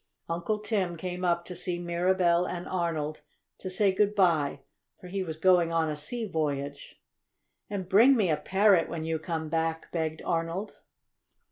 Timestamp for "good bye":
3.91-4.61